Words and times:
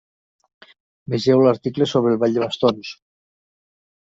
Vegeu 1.13 1.43
l'article 1.47 1.87
sobre 1.93 2.15
el 2.15 2.19
ball 2.25 2.35
de 2.39 2.43
bastons. 2.45 2.97